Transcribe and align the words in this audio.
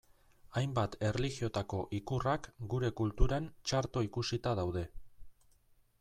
Hainbat 0.59 0.95
erlijiotako 1.09 1.81
ikurrak 1.97 2.49
gure 2.71 2.89
kulturan 3.01 3.49
txarto 3.71 4.03
ikusita 4.09 4.55
daude. 4.61 4.83